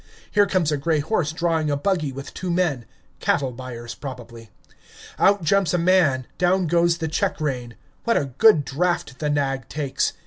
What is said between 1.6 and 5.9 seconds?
a buggy with two men, cattle buyers, probably. Out jumps a